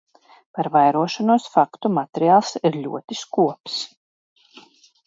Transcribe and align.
Par 0.59 0.69
vairošanos 0.77 1.45
faktu 1.57 1.91
materiāls 1.99 2.57
ir 2.71 2.79
ļoti 2.87 3.21
skops. 3.25 3.79